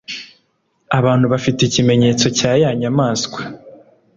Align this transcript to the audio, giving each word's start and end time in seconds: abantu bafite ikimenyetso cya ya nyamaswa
abantu 0.97 1.25
bafite 1.33 1.59
ikimenyetso 1.63 2.25
cya 2.37 2.51
ya 2.61 2.71
nyamaswa 2.79 3.39